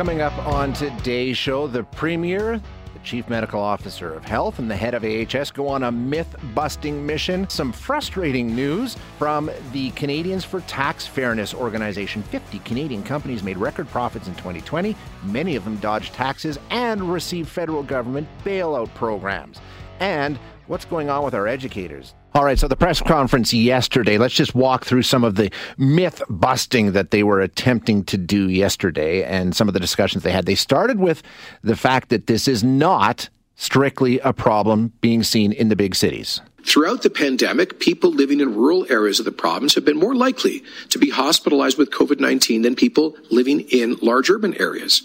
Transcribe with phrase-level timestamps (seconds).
[0.00, 2.58] Coming up on today's show, the Premier,
[2.94, 6.34] the Chief Medical Officer of Health, and the head of AHS go on a myth
[6.54, 7.46] busting mission.
[7.50, 12.22] Some frustrating news from the Canadians for Tax Fairness organization.
[12.22, 14.96] 50 Canadian companies made record profits in 2020.
[15.24, 19.60] Many of them dodged taxes and received federal government bailout programs.
[19.98, 22.14] And what's going on with our educators?
[22.32, 26.22] All right, so the press conference yesterday, let's just walk through some of the myth
[26.28, 30.46] busting that they were attempting to do yesterday and some of the discussions they had.
[30.46, 31.24] They started with
[31.62, 36.40] the fact that this is not strictly a problem being seen in the big cities.
[36.64, 40.62] Throughout the pandemic, people living in rural areas of the province have been more likely
[40.90, 45.02] to be hospitalized with COVID 19 than people living in large urban areas.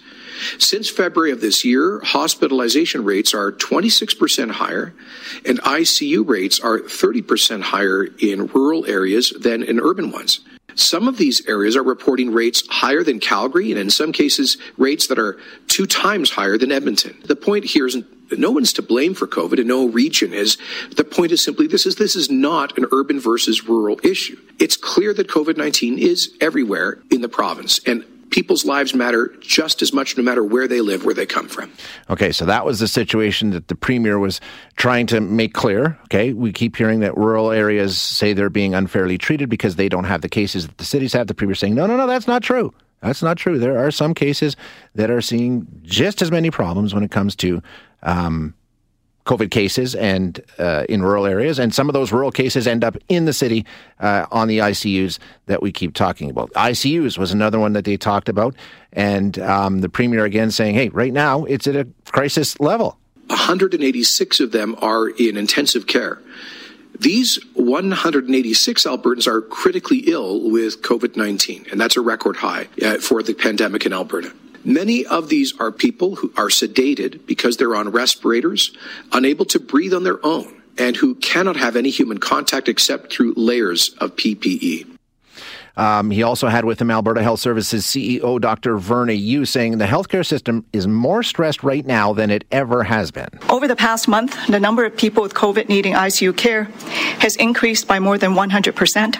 [0.57, 4.93] Since February of this year, hospitalization rates are 26% higher
[5.45, 10.41] and ICU rates are 30% higher in rural areas than in urban ones.
[10.75, 15.07] Some of these areas are reporting rates higher than Calgary, and in some cases, rates
[15.07, 17.17] that are two times higher than Edmonton.
[17.25, 17.97] The point here is
[18.37, 20.57] no one's to blame for COVID, and no region is.
[20.95, 24.37] The point is simply this is this is not an urban versus rural issue.
[24.59, 28.03] It's clear that COVID nineteen is everywhere in the province, and
[28.35, 31.71] people's lives matter just as much no matter where they live, where they come from.
[32.09, 34.41] Okay, so that was the situation that the premier was
[34.75, 35.97] trying to make clear.
[36.03, 40.03] Okay, we keep hearing that rural areas say they're being unfairly treated because they don't
[40.03, 41.27] have the cases that the cities have.
[41.27, 42.73] The premier saying, no, no, no, that's not true.
[43.01, 43.57] That's not true.
[43.57, 44.57] There are some cases
[44.95, 47.61] that are seeing just as many problems when it comes to
[48.03, 48.53] um,
[49.25, 52.95] COVID cases and uh, in rural areas, and some of those rural cases end up
[53.09, 53.65] in the city
[53.99, 56.51] uh, on the ICUs that we keep talking about.
[56.53, 58.55] ICUs was another one that they talked about,
[58.93, 64.39] and um, the premier again saying, "Hey, right now it's at a crisis level." 186
[64.39, 66.19] of them are in intensive care.
[66.99, 72.99] These 186 Albertans are critically ill with COVID 19, and that's a record high uh,
[72.99, 74.31] for the pandemic in Alberta.
[74.65, 78.75] Many of these are people who are sedated because they're on respirators,
[79.11, 83.33] unable to breathe on their own, and who cannot have any human contact except through
[83.37, 84.87] layers of PPE.
[85.77, 88.77] Um, he also had with him Alberta Health Services CEO Dr.
[88.77, 93.11] Verna Yiu saying the healthcare system is more stressed right now than it ever has
[93.11, 93.27] been.
[93.49, 96.65] Over the past month, the number of people with COVID needing ICU care
[97.19, 99.17] has increased by more than 100 percent.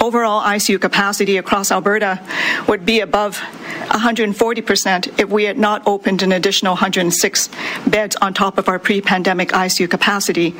[0.00, 2.20] Overall ICU capacity across Alberta
[2.66, 7.50] would be above 140% if we had not opened an additional 106
[7.86, 10.54] beds on top of our pre pandemic ICU capacity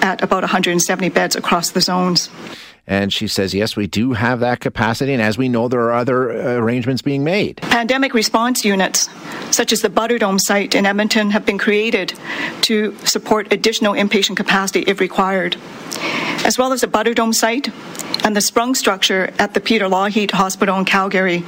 [0.00, 2.30] at about 170 beds across the zones.
[2.86, 5.14] And she says, yes, we do have that capacity.
[5.14, 7.56] And as we know, there are other uh, arrangements being made.
[7.62, 9.08] Pandemic response units,
[9.50, 12.12] such as the Butterdome site in Edmonton, have been created
[12.62, 15.56] to support additional inpatient capacity if required.
[16.44, 17.70] As well as the Butterdome site,
[18.24, 21.44] and the sprung structure at the Peter Lougheed Hospital in Calgary.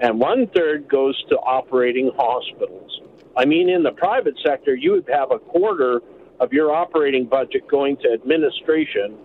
[0.01, 3.01] and one third goes to operating hospitals?
[3.37, 6.03] I mean, in the private sector, you would have a quarter
[6.39, 9.17] of your operating budget going to administration,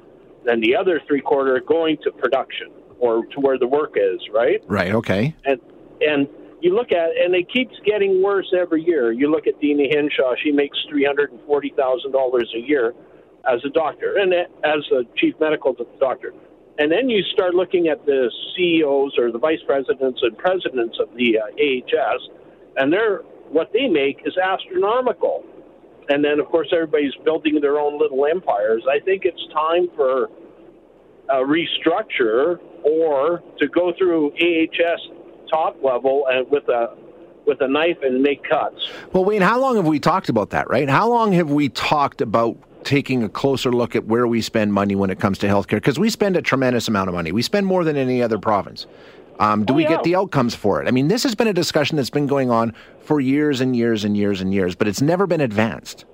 [0.46, 4.64] and the other three quarter going to production or to where the work is, right?
[4.68, 4.94] Right.
[4.94, 5.36] Okay.
[5.46, 5.60] And
[6.02, 6.28] and
[6.62, 9.12] you look at and it keeps getting worse every year.
[9.12, 12.94] You look at Deena Hinshaw; she makes three hundred and forty thousand dollars a year
[13.50, 16.34] as a doctor and as a chief medical doctor.
[16.80, 21.10] And then you start looking at the CEOs or the vice presidents and presidents of
[21.16, 22.22] the uh, AHS,
[22.78, 25.44] and they're what they make is astronomical.
[26.10, 28.84] And then, of course, everybody's building their own little empires.
[28.90, 30.30] I think it's time for
[31.30, 35.17] a restructure or to go through AHS
[35.50, 36.96] top level and with a
[37.48, 38.90] with a knife and make cuts.
[39.14, 40.90] Well, Wayne, how long have we talked about that, right?
[40.90, 44.96] How long have we talked about taking a closer look at where we spend money
[44.96, 45.78] when it comes to healthcare?
[45.78, 47.32] Because we spend a tremendous amount of money.
[47.32, 48.86] We spend more than any other province.
[49.40, 49.90] Um, do oh, we yeah.
[49.90, 50.88] get the outcomes for it?
[50.88, 54.04] I mean, this has been a discussion that's been going on for years and years
[54.04, 56.06] and years and years, but it's never been advanced.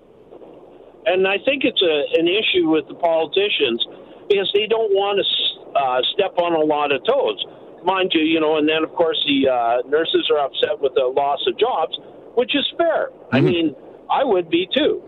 [1.05, 3.85] And I think it's a, an issue with the politicians
[4.29, 7.43] because they don't want to uh, step on a lot of toes
[7.85, 11.05] mind you, you know, and then of course the uh, nurses are upset with the
[11.05, 11.97] loss of jobs,
[12.35, 13.09] which is fair.
[13.09, 13.35] Mm-hmm.
[13.35, 13.75] I mean,
[14.09, 15.01] I would be too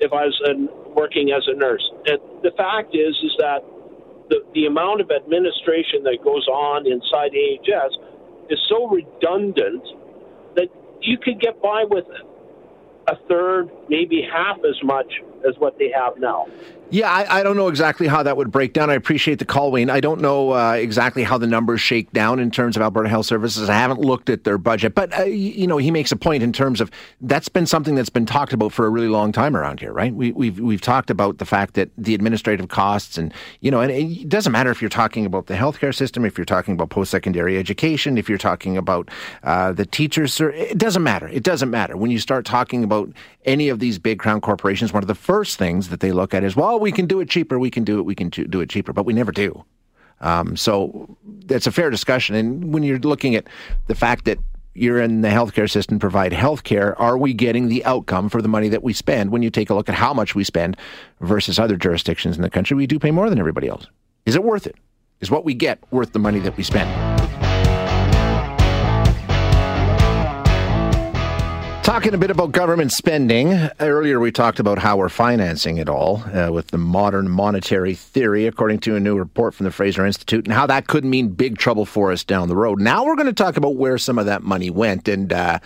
[0.00, 0.54] if I was uh,
[0.94, 1.84] working as a nurse.
[2.06, 3.60] And the fact is, is that
[4.28, 7.92] the the amount of administration that goes on inside AHS
[8.48, 9.84] is so redundant
[10.56, 10.68] that
[11.00, 12.04] you could get by with
[13.08, 15.12] a third, maybe half as much
[15.48, 16.46] as what they have now.
[16.92, 18.90] Yeah, I, I, don't know exactly how that would break down.
[18.90, 19.90] I appreciate the call, Wayne.
[19.90, 23.26] I don't know uh, exactly how the numbers shake down in terms of Alberta Health
[23.26, 23.68] Services.
[23.68, 26.52] I haven't looked at their budget, but uh, you know, he makes a point in
[26.52, 26.90] terms of
[27.20, 30.12] that's been something that's been talked about for a really long time around here, right?
[30.12, 33.92] We, we've we've talked about the fact that the administrative costs, and you know, and
[33.92, 37.56] it doesn't matter if you're talking about the healthcare system, if you're talking about post-secondary
[37.56, 39.08] education, if you're talking about
[39.44, 41.28] uh, the teachers, it doesn't matter.
[41.28, 43.10] It doesn't matter when you start talking about
[43.44, 44.92] any of these big crown corporations.
[44.92, 47.28] One of the first things that they look at is, well, we can do it
[47.28, 49.64] cheaper, we can do it, we can do it cheaper, but we never do.
[50.20, 51.16] Um, so
[51.46, 52.34] that's a fair discussion.
[52.34, 53.46] And when you're looking at
[53.86, 54.38] the fact that
[54.74, 58.68] you're in the healthcare system, provide healthcare, are we getting the outcome for the money
[58.68, 59.30] that we spend?
[59.30, 60.76] When you take a look at how much we spend
[61.20, 63.86] versus other jurisdictions in the country, we do pay more than everybody else.
[64.26, 64.76] Is it worth it?
[65.20, 67.09] Is what we get worth the money that we spend?
[72.00, 73.52] Talking a bit about government spending.
[73.78, 78.46] Earlier, we talked about how we're financing it all uh, with the modern monetary theory,
[78.46, 81.58] according to a new report from the Fraser Institute, and how that could mean big
[81.58, 82.80] trouble for us down the road.
[82.80, 85.08] Now, we're going to talk about where some of that money went.
[85.08, 85.58] And uh,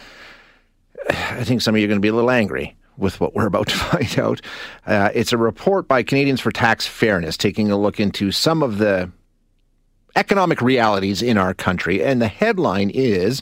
[1.08, 3.46] I think some of you are going to be a little angry with what we're
[3.46, 4.40] about to find out.
[4.88, 8.78] Uh, it's a report by Canadians for Tax Fairness, taking a look into some of
[8.78, 9.08] the
[10.16, 12.02] economic realities in our country.
[12.02, 13.40] And the headline is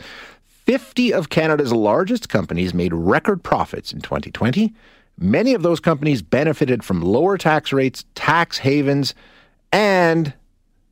[0.67, 4.73] 50 of Canada's largest companies made record profits in 2020.
[5.19, 9.15] Many of those companies benefited from lower tax rates, tax havens,
[9.73, 10.33] and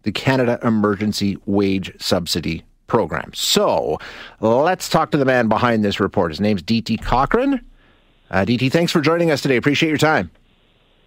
[0.03, 3.31] the Canada Emergency Wage Subsidy Program.
[3.35, 3.99] So
[4.41, 6.33] let's talk to the man behind this report.
[6.33, 7.61] His name's DT Cochrane.
[8.31, 9.57] Uh, DT, thanks for joining us today.
[9.57, 10.31] Appreciate your time.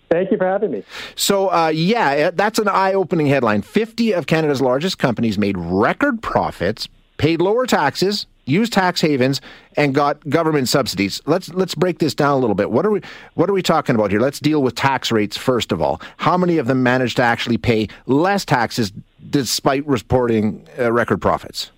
[0.10, 0.84] Thank you for having me.
[1.16, 3.62] So, uh, yeah, that's an eye opening headline.
[3.62, 6.88] 50 of Canada's largest companies made record profits,
[7.18, 9.42] paid lower taxes, used tax havens
[9.78, 11.22] and got government subsidies.
[11.26, 12.72] Let's let's break this down a little bit.
[12.72, 13.02] What are we
[13.36, 14.20] what are we talking about here?
[14.20, 16.02] Let's deal with tax rates first of all.
[16.18, 18.92] How many of them managed to actually pay less taxes
[19.30, 21.72] despite reporting uh, record profits?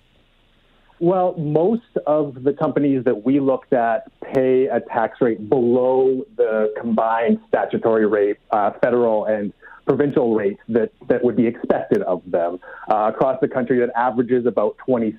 [0.98, 6.72] Well, most of the companies that we looked at pay a tax rate below the
[6.80, 9.52] combined statutory rate, uh, federal and
[9.86, 12.58] provincial rates that, that would be expected of them.
[12.90, 15.14] Uh, across the country, that averages about 26%.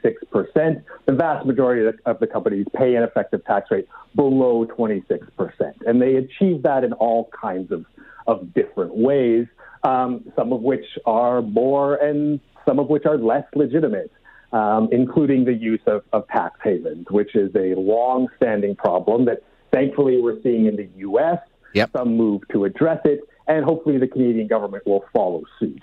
[1.06, 5.22] The vast majority of the, of the companies pay an effective tax rate below 26%.
[5.86, 7.86] And they achieve that in all kinds of,
[8.28, 9.48] of different ways,
[9.84, 14.12] um, some of which are more and some of which are less legitimate.
[14.54, 19.44] Um, including the use of, of tax havens, which is a long standing problem that
[19.74, 21.40] thankfully we're seeing in the U.S.
[21.74, 21.90] Yep.
[21.92, 25.82] Some move to address it and hopefully the Canadian government will follow suit.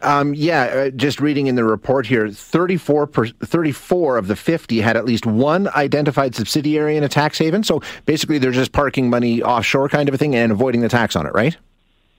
[0.00, 4.80] Um, yeah, uh, just reading in the report here, 34, per, 34 of the 50
[4.80, 7.62] had at least one identified subsidiary in a tax haven.
[7.62, 11.16] So basically, they're just parking money offshore, kind of a thing, and avoiding the tax
[11.16, 11.56] on it, right?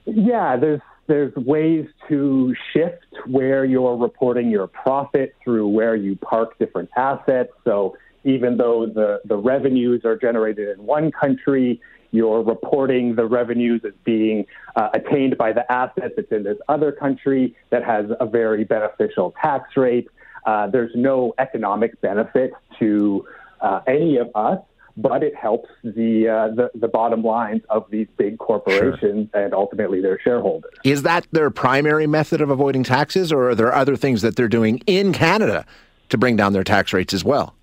[0.06, 6.56] Yeah, there's there's ways to shift where you're reporting your profit through where you park
[6.60, 7.50] different assets.
[7.64, 11.80] So even though the, the revenues are generated in one country,
[12.12, 16.14] you're reporting the revenues as being uh, attained by the assets.
[16.16, 20.08] that's in this other country that has a very beneficial tax rate.
[20.46, 23.26] Uh, there's no economic benefit to
[23.60, 24.58] uh, any of us,
[24.96, 29.44] but it helps the, uh, the, the bottom lines of these big corporations sure.
[29.44, 30.72] and ultimately their shareholders.
[30.84, 34.48] Is that their primary method of avoiding taxes, or are there other things that they're
[34.48, 35.66] doing in Canada
[36.08, 37.54] to bring down their tax rates as well?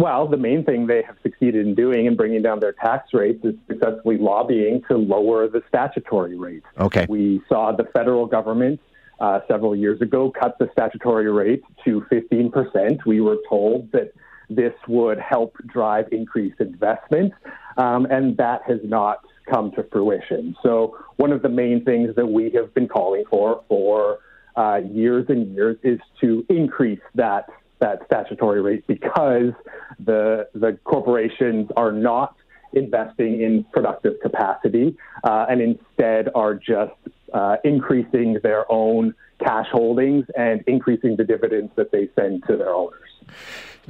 [0.00, 3.44] Well, the main thing they have succeeded in doing in bringing down their tax rates
[3.44, 6.62] is successfully lobbying to lower the statutory rate.
[6.78, 7.04] Okay.
[7.06, 8.80] We saw the federal government
[9.20, 13.04] uh, several years ago cut the statutory rate to 15%.
[13.04, 14.14] We were told that
[14.48, 17.34] this would help drive increased investment,
[17.76, 19.18] um, and that has not
[19.50, 20.56] come to fruition.
[20.62, 24.20] So, one of the main things that we have been calling for for
[24.56, 27.50] uh, years and years is to increase that
[27.80, 29.52] that statutory rate because
[29.98, 32.36] the the corporations are not
[32.72, 36.92] investing in productive capacity uh, and instead are just
[37.34, 42.72] uh, increasing their own cash holdings and increasing the dividends that they send to their
[42.72, 43.09] owners.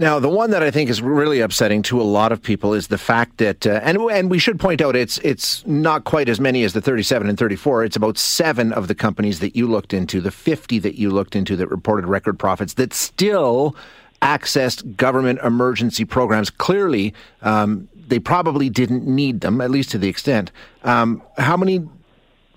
[0.00, 2.86] Now, the one that I think is really upsetting to a lot of people is
[2.86, 6.40] the fact that, uh, and and we should point out, it's it's not quite as
[6.40, 7.84] many as the 37 and 34.
[7.84, 11.36] It's about seven of the companies that you looked into, the 50 that you looked
[11.36, 13.76] into that reported record profits that still
[14.22, 16.50] accessed government emergency programs.
[16.50, 20.50] Clearly, um, they probably didn't need them, at least to the extent.
[20.82, 21.86] Um, how many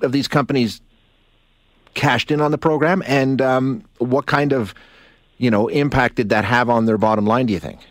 [0.01, 0.82] of these companies
[1.94, 4.74] cashed in on the program, and um, what kind of
[5.44, 7.82] you know, impact did that have on their bottom line, do you think?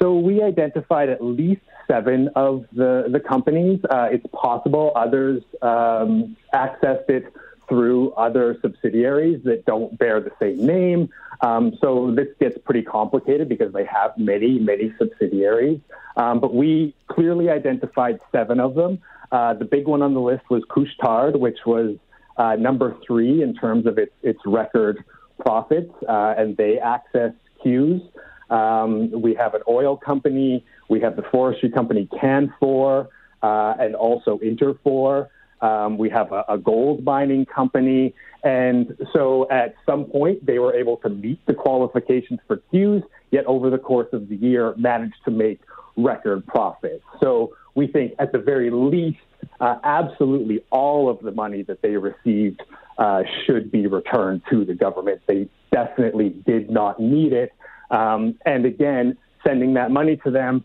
[0.00, 3.78] So we identified at least seven of the, the companies.
[3.88, 7.32] Uh, it's possible others um, accessed it
[7.68, 11.10] through other subsidiaries that don't bear the same name.
[11.42, 15.80] Um, so this gets pretty complicated because they have many, many subsidiaries.
[16.16, 18.98] Um, but we clearly identified seven of them.
[19.30, 21.96] Uh, the big one on the list was Couche-Tard, which was
[22.36, 25.04] uh, number three in terms of its, its record
[25.40, 27.32] profits, uh, and they access
[27.64, 28.02] CEWS.
[28.50, 33.08] Um, we have an oil company, we have the forestry company Canfor,
[33.42, 35.28] uh, and also Interfor.
[35.60, 38.14] Um, we have a, a, gold mining company.
[38.42, 43.46] And so at some point, they were able to meet the qualifications for CEWS, yet
[43.46, 45.60] over the course of the year, managed to make
[45.96, 47.04] record profits.
[47.22, 49.18] So we think at the very least,
[49.60, 52.62] uh, absolutely all of the money that they received
[52.98, 55.20] uh, should be returned to the government.
[55.26, 57.52] They definitely did not need it.
[57.90, 60.64] Um, and again, sending that money to them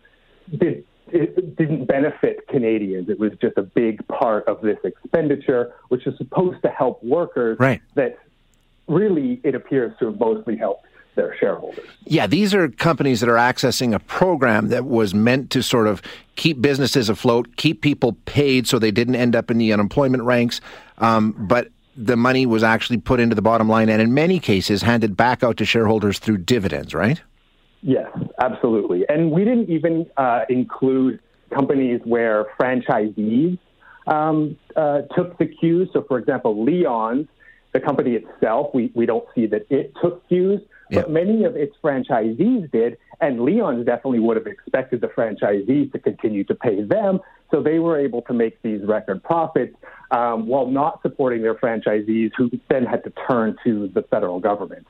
[0.57, 3.09] did, it didn't benefit Canadians.
[3.09, 7.57] It was just a big part of this expenditure, which is supposed to help workers.
[7.59, 7.81] Right.
[7.95, 8.19] That
[8.87, 11.85] really, it appears to have mostly helped their shareholders.
[12.05, 16.01] Yeah, these are companies that are accessing a program that was meant to sort of
[16.35, 20.61] keep businesses afloat, keep people paid so they didn't end up in the unemployment ranks.
[20.99, 21.69] Um, but
[21.99, 25.43] the money was actually put into the bottom line and in many cases handed back
[25.43, 27.21] out to shareholders through dividends, right?
[27.81, 28.07] Yes,
[28.39, 29.05] absolutely.
[29.09, 31.19] And we didn't even uh, include
[31.53, 33.57] companies where franchisees
[34.07, 35.91] um, uh, took the CEWS.
[35.91, 37.27] So, for example, Leon's,
[37.73, 41.75] the company itself, we, we don't see that it took CEWS, but many of its
[41.83, 47.19] franchisees did, and Leon's definitely would have expected the franchisees to continue to pay them.
[47.51, 49.75] So they were able to make these record profits
[50.11, 54.87] um, while not supporting their franchisees, who then had to turn to the federal government.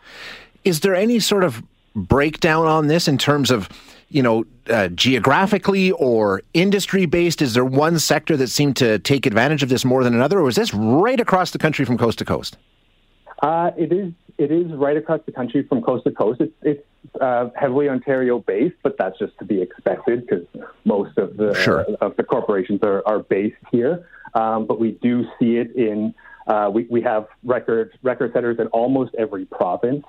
[0.63, 1.63] Is there any sort of
[1.95, 3.69] breakdown on this in terms of,
[4.09, 7.41] you know, uh, geographically or industry based?
[7.41, 10.49] Is there one sector that seemed to take advantage of this more than another, or
[10.49, 12.57] is this right across the country from coast to coast?
[13.41, 16.39] Uh, it is it is right across the country from coast to coast.
[16.39, 20.45] It's, it's uh, heavily Ontario based, but that's just to be expected because
[20.85, 21.81] most of the sure.
[21.81, 24.07] uh, of the corporations are, are based here.
[24.33, 26.15] Um, but we do see it in
[26.47, 30.05] uh, we, we have record record setters in almost every province.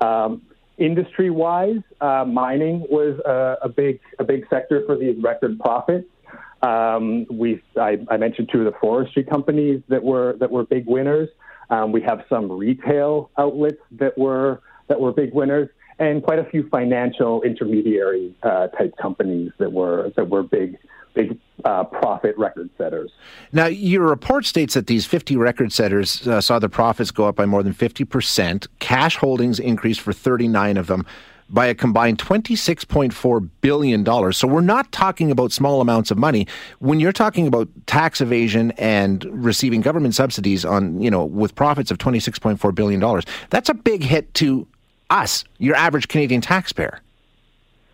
[0.00, 0.42] Um,
[0.78, 6.06] industry wise, uh, mining was a, a, big a big sector for these record profits.
[6.62, 10.86] Um, we I, I mentioned two of the forestry companies that were that were big
[10.86, 11.30] winners.
[11.70, 16.44] Um, we have some retail outlets that were that were big winners, and quite a
[16.44, 20.76] few financial intermediary uh, type companies that were that were big
[21.14, 23.10] big uh, profit record setters.
[23.52, 27.36] Now, your report states that these 50 record setters uh, saw their profits go up
[27.36, 28.68] by more than 50%.
[28.78, 31.04] Cash holdings increased for 39 of them
[31.50, 34.32] by a combined $26.4 billion.
[34.32, 36.46] So we're not talking about small amounts of money.
[36.78, 41.90] When you're talking about tax evasion and receiving government subsidies on, you know, with profits
[41.90, 44.66] of $26.4 billion, that's a big hit to
[45.10, 47.00] us, your average Canadian taxpayer.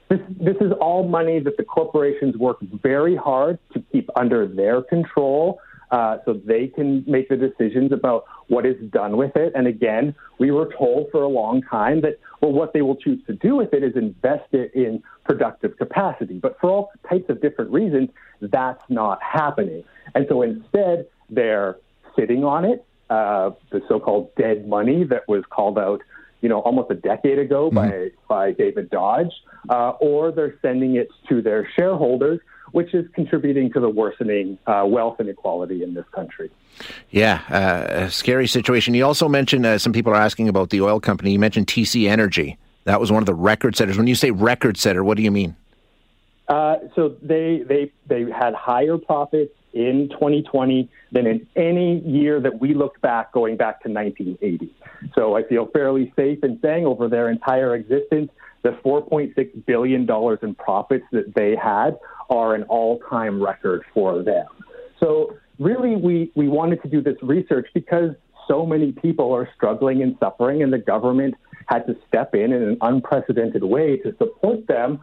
[0.09, 4.83] This, this is all money that the corporations work very hard to keep under their
[4.83, 5.59] control
[5.91, 9.53] uh, so they can make the decisions about what is done with it.
[9.55, 13.25] And again, we were told for a long time that, well, what they will choose
[13.27, 16.39] to do with it is invest it in productive capacity.
[16.39, 19.85] But for all types of different reasons, that's not happening.
[20.15, 21.77] And so instead, they're
[22.17, 26.03] sitting on it, uh, the so called dead money that was called out
[26.41, 27.77] you know, almost a decade ago mm-hmm.
[28.29, 29.33] by, by David Dodge,
[29.69, 32.41] uh, or they're sending it to their shareholders,
[32.73, 36.51] which is contributing to the worsening uh, wealth inequality in this country.
[37.11, 38.95] Yeah, uh, a scary situation.
[38.95, 41.33] You also mentioned uh, some people are asking about the oil company.
[41.33, 42.59] You mentioned TC Energy.
[42.85, 43.97] That was one of the record setters.
[43.97, 45.57] When you say record setter, what do you mean?
[46.49, 52.61] Uh, so they they they had higher profits in 2020 than in any year that
[52.61, 54.73] we looked back going back to 1980.
[55.15, 58.31] So I feel fairly safe in saying over their entire existence,
[58.67, 61.99] the 4.6 billion dollars in profits that they had
[62.31, 64.47] are an all-time record for them.
[64.99, 68.11] So really, we we wanted to do this research because
[68.49, 71.35] so many people are struggling and suffering, and the government
[71.67, 75.01] had to step in in an unprecedented way to support them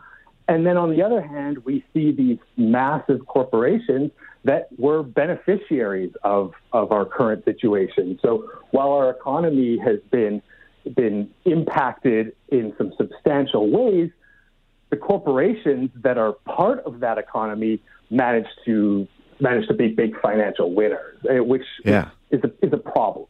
[0.47, 4.11] and then on the other hand, we see these massive corporations
[4.43, 8.19] that were beneficiaries of, of our current situation.
[8.21, 10.41] So while our economy has been
[10.95, 14.09] been impacted in some substantial ways,
[14.89, 19.07] the corporations that are part of that economy manage to
[19.39, 22.09] manage to be big financial winners, eh, which yeah.
[22.31, 23.25] is, a, is a problem.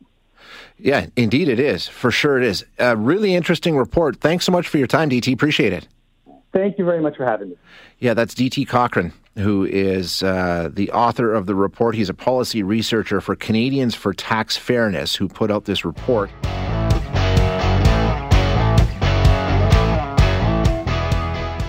[0.77, 1.87] Yeah, indeed it is.
[1.87, 2.65] For sure it is.
[2.77, 4.19] A really interesting report.
[4.19, 5.33] Thanks so much for your time, DT.
[5.33, 5.87] Appreciate it.
[6.51, 7.55] Thank you very much for having me.
[7.99, 11.95] Yeah, that's DT Cochrane, who is uh, the author of the report.
[11.95, 16.29] He's a policy researcher for Canadians for Tax Fairness, who put out this report.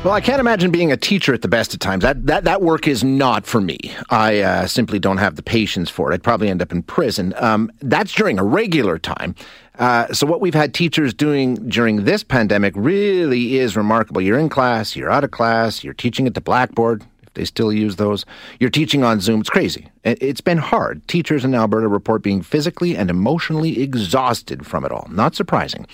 [0.04, 2.02] Well, I can't imagine being a teacher at the best of times.
[2.02, 3.78] That that, that work is not for me.
[4.10, 6.14] I uh, simply don't have the patience for it.
[6.14, 7.32] I'd probably end up in prison.
[7.38, 9.34] Um, that's during a regular time.
[9.78, 14.20] Uh, so what we've had teachers doing during this pandemic really is remarkable.
[14.20, 17.02] You're in class, you're out of class, you're teaching at the blackboard.
[17.22, 18.26] If they still use those,
[18.60, 19.40] you're teaching on Zoom.
[19.40, 19.88] It's crazy.
[20.04, 21.08] It's been hard.
[21.08, 25.08] Teachers in Alberta report being physically and emotionally exhausted from it all.
[25.10, 25.86] Not surprising.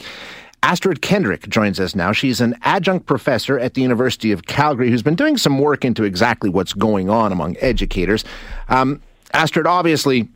[0.63, 2.13] Astrid Kendrick joins us now.
[2.13, 6.05] She's an adjunct professor at the University of Calgary who's been doing some work into
[6.05, 8.25] exactly what's going on among educators.
[8.69, 9.01] Um,
[9.33, 10.29] Astrid, obviously,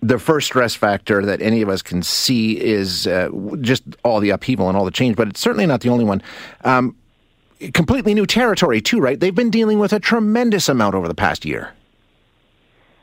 [0.00, 4.30] the first stress factor that any of us can see is uh, just all the
[4.30, 6.22] upheaval and all the change, but it's certainly not the only one.
[6.62, 6.96] Um,
[7.72, 9.18] completely new territory, too, right?
[9.18, 11.72] They've been dealing with a tremendous amount over the past year.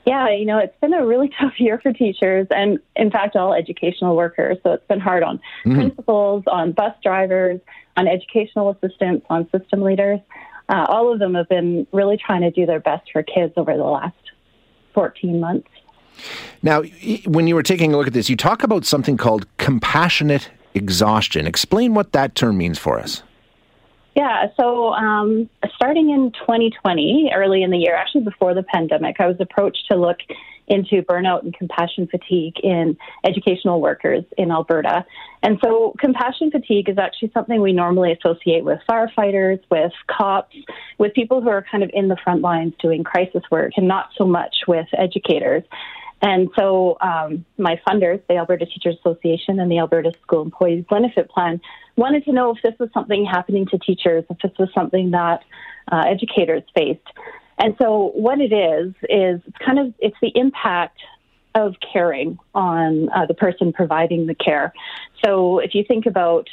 [0.05, 3.53] Yeah, you know, it's been a really tough year for teachers and, in fact, all
[3.53, 4.57] educational workers.
[4.63, 5.75] So it's been hard on mm-hmm.
[5.75, 7.59] principals, on bus drivers,
[7.97, 10.19] on educational assistants, on system leaders.
[10.69, 13.75] Uh, all of them have been really trying to do their best for kids over
[13.75, 14.15] the last
[14.93, 15.67] 14 months.
[16.61, 16.83] Now,
[17.25, 21.47] when you were taking a look at this, you talk about something called compassionate exhaustion.
[21.47, 23.23] Explain what that term means for us.
[24.15, 29.27] Yeah, so um, starting in 2020, early in the year, actually before the pandemic, I
[29.27, 30.17] was approached to look
[30.67, 35.05] into burnout and compassion fatigue in educational workers in Alberta.
[35.43, 40.55] And so, compassion fatigue is actually something we normally associate with firefighters, with cops,
[40.97, 44.09] with people who are kind of in the front lines doing crisis work, and not
[44.17, 45.63] so much with educators.
[46.21, 51.29] And so um, my funders, the Alberta Teachers Association and the Alberta School Employees Benefit
[51.29, 51.59] Plan,
[51.95, 55.43] wanted to know if this was something happening to teachers, if this was something that
[55.91, 57.07] uh, educators faced.
[57.57, 60.97] And so what it is is it's kind of it's the impact
[61.53, 64.73] of caring on uh, the person providing the care.
[65.23, 66.47] So if you think about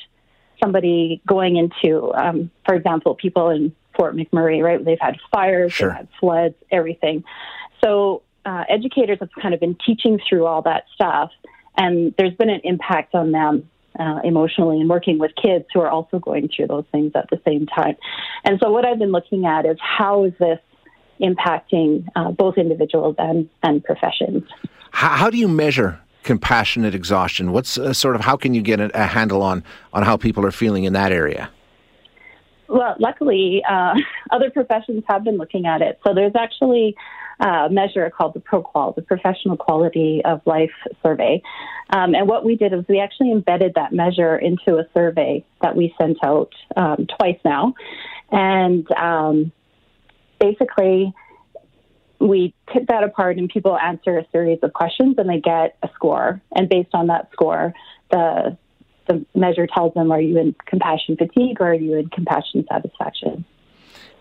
[0.63, 4.85] somebody going into, um, for example, people in Fort McMurray, right?
[4.85, 5.89] They've had fires, sure.
[5.89, 7.25] they've had floods, everything.
[7.83, 11.31] So uh, educators have kind of been teaching through all that stuff,
[11.77, 15.91] and there's been an impact on them uh, emotionally and working with kids who are
[15.91, 17.97] also going through those things at the same time.
[18.45, 20.59] And so, what I've been looking at is how is this
[21.21, 24.45] impacting uh, both individuals and, and professions.
[24.91, 27.53] How, how, do you measure compassionate exhaustion?
[27.53, 30.45] What's uh, sort of how can you get a, a, handle on on how people
[30.47, 31.51] are feeling in that area?
[32.69, 33.95] Well, luckily, uh,
[34.31, 35.99] other professions have been looking at it.
[36.07, 36.97] So there's actually
[37.41, 40.73] uh, measure called the ProQOL, the Professional Quality of Life
[41.03, 41.43] Survey.
[41.91, 45.77] Um, and what we did is we actually embedded that measure into a survey that
[45.77, 47.75] we sent out um, twice now.
[48.31, 49.53] And um,
[50.41, 51.15] basically,
[52.21, 55.89] we took that apart and people answer a series of questions and they get a
[55.95, 56.41] score.
[56.53, 57.73] And based on that score,
[58.11, 58.57] the
[59.07, 63.45] the measure tells them are you in compassion fatigue or are you in compassion satisfaction.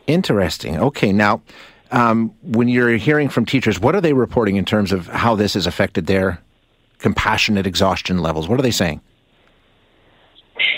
[0.07, 0.77] Interesting.
[0.77, 1.41] Okay, now
[1.91, 5.53] um, when you're hearing from teachers, what are they reporting in terms of how this
[5.53, 6.41] has affected their
[6.99, 8.47] compassionate exhaustion levels?
[8.47, 9.01] What are they saying?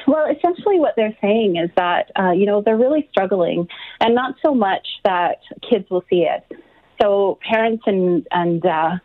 [0.07, 3.67] Well, essentially, what they're saying is that uh, you know they're really struggling,
[4.01, 6.59] and not so much that kids will see it.
[7.01, 8.97] So parents and and uh,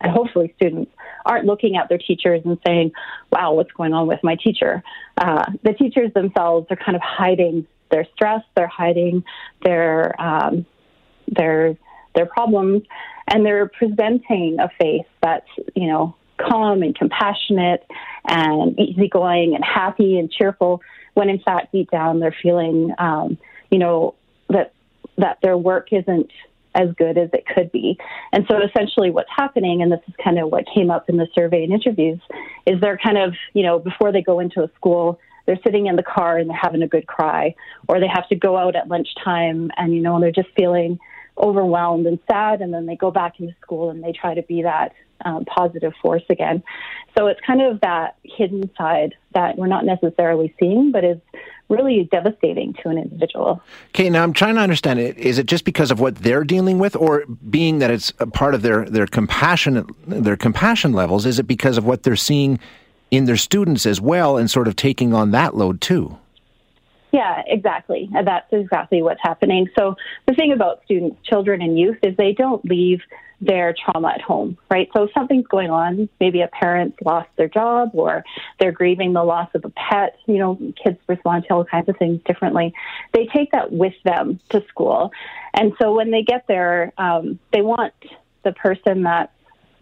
[0.00, 0.90] and hopefully students
[1.24, 2.92] aren't looking at their teachers and saying,
[3.30, 4.82] wow, what's going on with my teacher?
[5.16, 9.24] Uh, the teachers themselves are kind of hiding their stress, they're hiding
[9.62, 10.66] their, um,
[11.36, 11.76] their,
[12.14, 12.82] their problems,
[13.30, 17.84] and they're presenting a face that's, you know, calm and compassionate
[18.26, 20.80] and easygoing and happy and cheerful
[21.14, 23.36] when in fact deep down they're feeling um,
[23.72, 24.14] you know
[24.48, 24.72] that
[25.16, 26.30] that their work isn't
[26.74, 27.98] as good as it could be.
[28.32, 31.26] And so essentially what's happening, and this is kind of what came up in the
[31.34, 32.20] survey and interviews,
[32.66, 35.96] is they're kind of, you know, before they go into a school, they're sitting in
[35.96, 37.54] the car and they're having a good cry,
[37.88, 41.00] or they have to go out at lunchtime and, you know, they're just feeling
[41.38, 44.62] overwhelmed and sad, and then they go back into school and they try to be
[44.62, 44.92] that
[45.24, 46.62] um, positive force again.
[47.16, 51.18] So it's kind of that hidden side that we're not necessarily seeing, but is
[51.68, 53.62] really devastating to an individual.
[53.88, 55.18] Okay, now I'm trying to understand it.
[55.18, 58.54] Is it just because of what they're dealing with, or being that it's a part
[58.54, 61.26] of their their compassion their compassion levels?
[61.26, 62.58] Is it because of what they're seeing
[63.10, 66.16] in their students as well, and sort of taking on that load too?
[67.12, 68.10] Yeah, exactly.
[68.12, 69.68] That's exactly what's happening.
[69.78, 73.00] So the thing about students, children, and youth is they don't leave
[73.40, 74.88] their trauma at home, right?
[74.94, 78.24] So something's going on, maybe a parent lost their job or
[78.58, 81.96] they're grieving the loss of a pet, you know, kids respond to all kinds of
[81.98, 82.74] things differently.
[83.12, 85.12] They take that with them to school.
[85.54, 87.94] And so when they get there, um, they want
[88.42, 89.32] the person that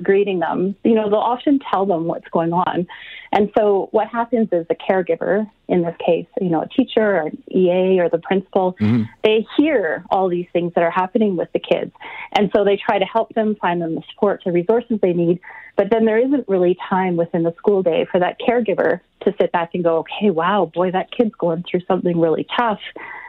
[0.02, 2.86] greeting them, you know, they'll often tell them what's going on.
[3.32, 7.26] And so what happens is the caregiver, in this case, you know, a teacher or
[7.26, 9.04] an EA or the principal, mm-hmm.
[9.24, 11.92] they hear all these things that are happening with the kids.
[12.32, 15.40] And so they try to help them, find them the supports or resources they need.
[15.76, 19.52] But then there isn't really time within the school day for that caregiver to sit
[19.52, 22.80] back and go, okay, wow, boy, that kid's going through something really tough.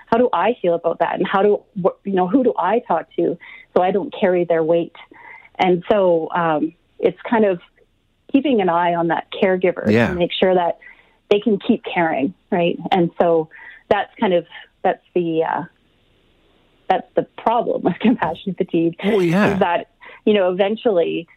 [0.07, 1.15] How do I feel about that?
[1.15, 1.63] And how do,
[2.05, 3.37] you know, who do I talk to
[3.75, 4.95] so I don't carry their weight?
[5.57, 7.59] And so um, it's kind of
[8.31, 10.09] keeping an eye on that caregiver yeah.
[10.09, 10.79] to make sure that
[11.29, 12.77] they can keep caring, right?
[12.91, 13.49] And so
[13.89, 14.45] that's kind of
[14.83, 15.63] that's the uh,
[16.89, 18.95] that's the problem with compassion fatigue.
[19.03, 19.91] Oh yeah, is that
[20.25, 21.27] you know eventually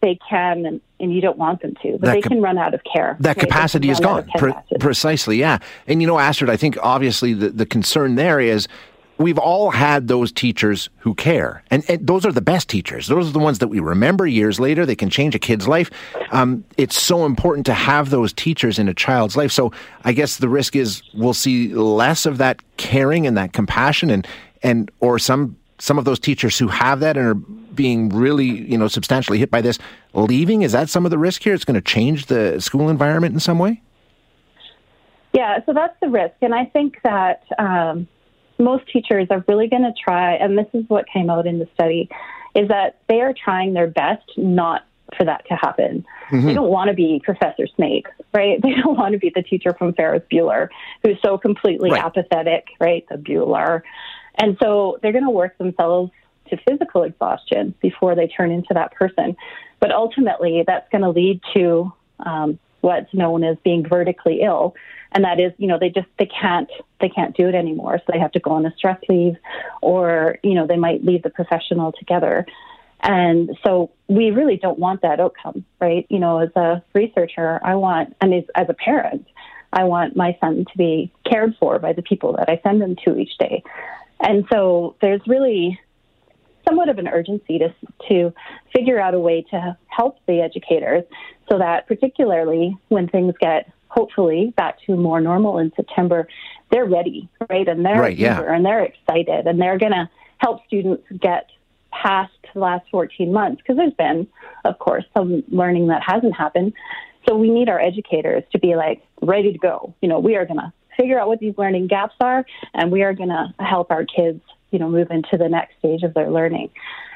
[0.00, 2.74] they can and, and you don't want them to, but that they can run out
[2.74, 3.16] of care.
[3.20, 3.38] That right?
[3.38, 4.28] capacity is gone.
[4.36, 5.58] Pre- precisely, yeah.
[5.86, 8.66] And you know, Astrid, I think obviously the, the concern there is
[9.18, 11.62] we've all had those teachers who care.
[11.70, 13.06] And, and, those are the best teachers.
[13.06, 14.84] Those are the ones that we remember years later.
[14.84, 15.90] They can change a kid's life.
[16.30, 19.52] Um, it's so important to have those teachers in a child's life.
[19.52, 19.72] So
[20.04, 24.26] I guess the risk is we'll see less of that caring and that compassion and,
[24.62, 28.78] and, or some, some of those teachers who have that and are being really, you
[28.78, 29.78] know, substantially hit by this
[30.14, 30.62] leaving.
[30.62, 31.54] Is that some of the risk here?
[31.54, 33.82] It's going to change the school environment in some way?
[35.32, 36.34] Yeah, so that's the risk.
[36.42, 38.06] And I think that, um,
[38.62, 41.68] most teachers are really going to try, and this is what came out in the
[41.74, 42.08] study,
[42.54, 44.84] is that they are trying their best not
[45.16, 46.04] for that to happen.
[46.30, 46.46] Mm-hmm.
[46.46, 48.60] They don't want to be Professor Snape, right?
[48.62, 50.68] They don't want to be the teacher from Ferris Bueller
[51.02, 52.02] who's so completely right.
[52.02, 53.06] apathetic, right?
[53.08, 53.82] The Bueller.
[54.36, 56.10] And so they're going to work themselves
[56.48, 59.36] to physical exhaustion before they turn into that person.
[59.80, 64.74] But ultimately, that's going to lead to um, what's known as being vertically ill,
[65.12, 68.12] and that is, you know, they just they can't they can't do it anymore, so
[68.12, 69.36] they have to go on a stress leave,
[69.80, 72.46] or you know, they might leave the profession altogether.
[73.02, 76.06] And so we really don't want that outcome, right?
[76.08, 79.26] You know, as a researcher, I want, and as, as a parent,
[79.72, 82.96] I want my son to be cared for by the people that I send him
[83.04, 83.64] to each day.
[84.20, 85.80] And so there's really
[86.66, 87.74] somewhat of an urgency to,
[88.08, 88.32] to
[88.74, 91.04] figure out a way to help the educators
[91.50, 96.26] so that particularly when things get hopefully back to more normal in September,
[96.70, 97.68] they're ready, right?
[97.68, 98.40] And they're right, yeah.
[98.40, 101.50] and they're excited and they're going to help students get
[101.92, 104.26] past the last 14 months because there's been,
[104.64, 106.72] of course, some learning that hasn't happened.
[107.28, 109.94] So we need our educators to be like ready to go.
[110.00, 112.44] You know, we are going to figure out what these learning gaps are
[112.74, 114.40] and we are going to help our kids,
[114.72, 116.70] you know, move into the next stage of their learning.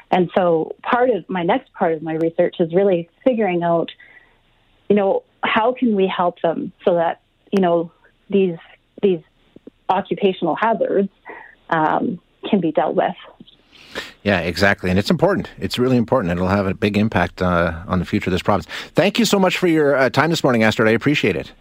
[0.09, 3.91] And so part of my next part of my research is really figuring out,
[4.89, 7.91] you know, how can we help them so that you know
[8.29, 8.57] these
[9.01, 9.19] these
[9.89, 11.09] occupational hazards
[11.69, 13.15] um, can be dealt with.
[14.23, 14.89] Yeah, exactly.
[14.89, 15.49] And it's important.
[15.57, 16.31] It's really important.
[16.31, 18.65] It'll have a big impact uh, on the future of this province.
[18.93, 20.87] Thank you so much for your uh, time this morning, Astrid.
[20.87, 21.51] I appreciate it.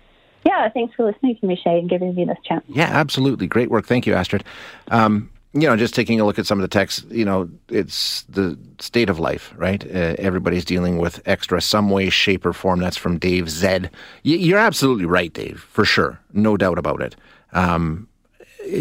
[0.44, 2.64] Yeah, thanks for listening to me, Shay, and giving me this chance.
[2.68, 3.46] Yeah, absolutely.
[3.46, 3.86] Great work.
[3.86, 4.44] Thank you, Astrid.
[4.88, 8.22] Um, you know, just taking a look at some of the text, you know, it's
[8.24, 9.82] the state of life, right?
[9.84, 12.78] Uh, everybody's dealing with extra, some way, shape, or form.
[12.78, 13.90] That's from Dave Zed.
[14.22, 16.20] You're absolutely right, Dave, for sure.
[16.34, 17.16] No doubt about it.
[17.52, 18.06] Um,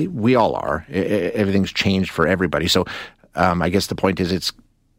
[0.09, 0.85] we all are.
[0.89, 2.67] Everything's changed for everybody.
[2.67, 2.85] So
[3.35, 4.51] um, I guess the point is it's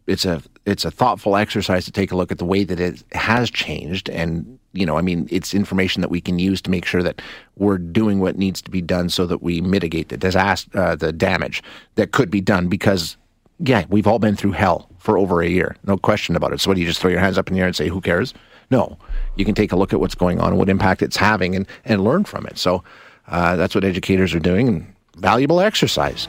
[0.06, 3.02] it's a it's a thoughtful exercise to take a look at the way that it
[3.12, 4.08] has changed.
[4.10, 7.22] And you know i mean it's information that we can use to make sure that
[7.56, 11.14] we're doing what needs to be done so that we mitigate the disaster uh, the
[11.14, 11.62] damage
[11.94, 12.68] that could be done.
[12.68, 13.16] Because
[13.58, 15.76] yeah we've all been through hell for over a year.
[15.84, 16.60] No question about it.
[16.60, 18.00] So what do you just throw your hands up in the air and say who
[18.00, 18.34] cares?
[18.70, 18.98] No.
[19.36, 21.66] You can take a look at what's going on and what impact it's having and
[21.84, 22.58] and learn from it.
[22.58, 22.84] So
[23.28, 26.28] uh, that's what educators are doing and valuable exercise